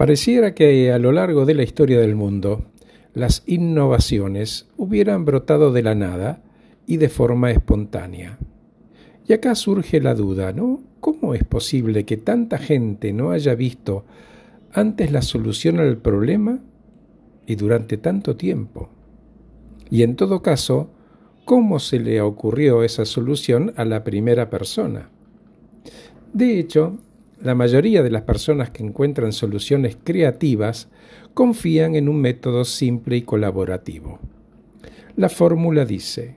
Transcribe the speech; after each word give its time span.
Pareciera 0.00 0.54
que 0.54 0.90
a 0.92 0.98
lo 0.98 1.12
largo 1.12 1.44
de 1.44 1.52
la 1.52 1.62
historia 1.62 2.00
del 2.00 2.14
mundo, 2.16 2.64
las 3.12 3.42
innovaciones 3.44 4.66
hubieran 4.78 5.26
brotado 5.26 5.72
de 5.74 5.82
la 5.82 5.94
nada 5.94 6.42
y 6.86 6.96
de 6.96 7.10
forma 7.10 7.50
espontánea. 7.50 8.38
Y 9.28 9.34
acá 9.34 9.54
surge 9.54 10.00
la 10.00 10.14
duda, 10.14 10.54
¿no? 10.54 10.80
¿Cómo 11.00 11.34
es 11.34 11.44
posible 11.44 12.06
que 12.06 12.16
tanta 12.16 12.56
gente 12.56 13.12
no 13.12 13.32
haya 13.32 13.54
visto 13.54 14.06
antes 14.72 15.12
la 15.12 15.20
solución 15.20 15.80
al 15.80 15.98
problema 15.98 16.60
y 17.46 17.56
durante 17.56 17.98
tanto 17.98 18.36
tiempo? 18.36 18.88
Y 19.90 20.02
en 20.02 20.16
todo 20.16 20.40
caso, 20.40 20.88
¿cómo 21.44 21.78
se 21.78 22.00
le 22.00 22.22
ocurrió 22.22 22.84
esa 22.84 23.04
solución 23.04 23.74
a 23.76 23.84
la 23.84 24.02
primera 24.02 24.48
persona? 24.48 25.10
De 26.32 26.58
hecho, 26.58 27.00
la 27.42 27.54
mayoría 27.54 28.02
de 28.02 28.10
las 28.10 28.22
personas 28.22 28.70
que 28.70 28.82
encuentran 28.82 29.32
soluciones 29.32 29.96
creativas 30.02 30.88
confían 31.34 31.94
en 31.94 32.08
un 32.08 32.20
método 32.20 32.64
simple 32.64 33.16
y 33.16 33.22
colaborativo. 33.22 34.18
La 35.16 35.28
fórmula 35.28 35.84
dice, 35.84 36.36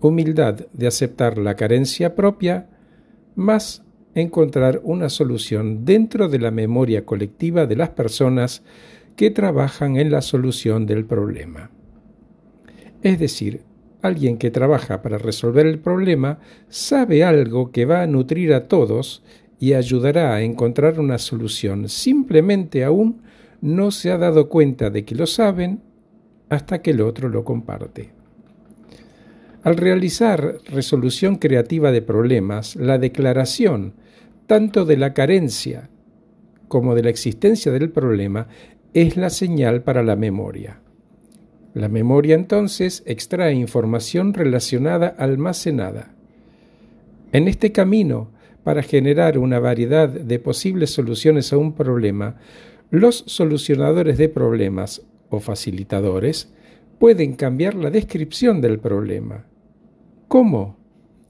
humildad 0.00 0.66
de 0.72 0.86
aceptar 0.86 1.38
la 1.38 1.56
carencia 1.56 2.14
propia, 2.14 2.68
más 3.34 3.84
encontrar 4.14 4.80
una 4.84 5.08
solución 5.08 5.84
dentro 5.84 6.28
de 6.28 6.38
la 6.38 6.50
memoria 6.50 7.04
colectiva 7.04 7.66
de 7.66 7.76
las 7.76 7.90
personas 7.90 8.62
que 9.16 9.30
trabajan 9.30 9.96
en 9.96 10.10
la 10.10 10.22
solución 10.22 10.86
del 10.86 11.04
problema. 11.04 11.70
Es 13.02 13.18
decir, 13.18 13.62
alguien 14.02 14.38
que 14.38 14.50
trabaja 14.50 15.02
para 15.02 15.18
resolver 15.18 15.66
el 15.66 15.78
problema 15.78 16.38
sabe 16.68 17.24
algo 17.24 17.70
que 17.70 17.84
va 17.84 18.02
a 18.02 18.06
nutrir 18.06 18.52
a 18.52 18.66
todos 18.66 19.22
y 19.60 19.74
ayudará 19.74 20.34
a 20.34 20.40
encontrar 20.40 20.98
una 20.98 21.18
solución. 21.18 21.88
Simplemente 21.88 22.82
aún 22.82 23.20
no 23.60 23.90
se 23.90 24.10
ha 24.10 24.16
dado 24.16 24.48
cuenta 24.48 24.88
de 24.88 25.04
que 25.04 25.14
lo 25.14 25.26
saben 25.26 25.82
hasta 26.48 26.80
que 26.80 26.92
el 26.92 27.02
otro 27.02 27.28
lo 27.28 27.44
comparte. 27.44 28.10
Al 29.62 29.76
realizar 29.76 30.56
resolución 30.64 31.36
creativa 31.36 31.92
de 31.92 32.00
problemas, 32.00 32.74
la 32.74 32.98
declaración 32.98 33.92
tanto 34.46 34.86
de 34.86 34.96
la 34.96 35.12
carencia 35.12 35.90
como 36.66 36.94
de 36.94 37.02
la 37.02 37.10
existencia 37.10 37.70
del 37.70 37.90
problema 37.90 38.48
es 38.94 39.18
la 39.18 39.28
señal 39.28 39.82
para 39.82 40.02
la 40.02 40.16
memoria. 40.16 40.80
La 41.74 41.88
memoria 41.88 42.34
entonces 42.34 43.02
extrae 43.04 43.52
información 43.52 44.32
relacionada 44.32 45.08
almacenada. 45.08 46.14
En 47.32 47.46
este 47.46 47.70
camino, 47.70 48.30
para 48.70 48.84
generar 48.84 49.36
una 49.36 49.58
variedad 49.58 50.08
de 50.08 50.38
posibles 50.38 50.90
soluciones 50.90 51.52
a 51.52 51.56
un 51.56 51.72
problema, 51.72 52.36
los 52.90 53.24
solucionadores 53.26 54.16
de 54.16 54.28
problemas 54.28 55.02
o 55.28 55.40
facilitadores 55.40 56.54
pueden 57.00 57.32
cambiar 57.32 57.74
la 57.74 57.90
descripción 57.90 58.60
del 58.60 58.78
problema. 58.78 59.44
¿Cómo? 60.28 60.76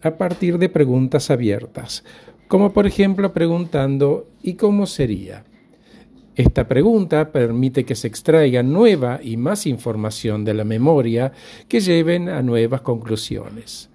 A 0.00 0.12
partir 0.12 0.58
de 0.58 0.68
preguntas 0.68 1.28
abiertas, 1.28 2.04
como 2.46 2.72
por 2.72 2.86
ejemplo 2.86 3.32
preguntando 3.32 4.28
¿y 4.40 4.54
cómo 4.54 4.86
sería? 4.86 5.42
Esta 6.36 6.68
pregunta 6.68 7.32
permite 7.32 7.84
que 7.84 7.96
se 7.96 8.06
extraiga 8.06 8.62
nueva 8.62 9.18
y 9.20 9.36
más 9.38 9.66
información 9.66 10.44
de 10.44 10.54
la 10.54 10.62
memoria 10.62 11.32
que 11.66 11.80
lleven 11.80 12.28
a 12.28 12.42
nuevas 12.42 12.82
conclusiones. 12.82 13.90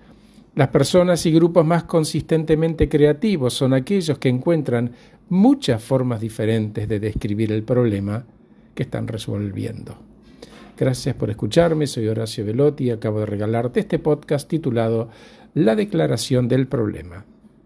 Las 0.60 0.68
personas 0.68 1.26
y 1.26 1.32
grupos 1.32 1.66
más 1.66 1.86
consistentemente 1.86 2.90
creativos 2.90 3.54
son 3.54 3.74
aquellos 3.74 4.18
que 4.18 4.28
encuentran 4.28 4.92
muchas 5.30 5.82
formas 5.82 6.20
diferentes 6.20 6.86
de 6.86 7.00
describir 7.00 7.54
el 7.54 7.64
problema 7.64 8.26
que 8.76 8.84
están 8.84 9.08
resolviendo. 9.08 9.96
Gracias 10.78 11.16
por 11.16 11.30
escucharme, 11.30 11.88
soy 11.88 12.10
Horacio 12.10 12.44
Velotti 12.44 12.88
y 12.88 12.90
acabo 12.90 13.22
de 13.22 13.28
regalarte 13.28 13.80
este 13.80 14.00
podcast 14.00 14.50
titulado 14.50 15.08
La 15.54 15.78
Declaración 15.78 16.50
del 16.50 16.68
Problema. 16.68 17.24